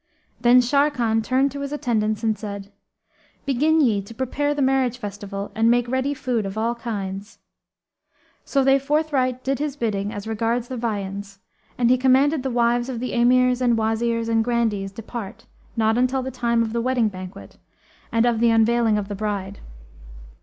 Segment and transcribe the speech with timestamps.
[0.39, 2.71] Then Sharrkan turned to his attendants and said,
[3.45, 7.37] "Begin ye to prepare the marriage festival and make ready food of all kinds."
[8.43, 11.37] So they forthright did his bidding as regards the viands,
[11.77, 15.45] and he commanded the wives of the Emirs and Wazirs and Grandees depart
[15.77, 17.57] not until the time of the wedding banquet
[18.11, 19.59] and of the unveiling of the bride.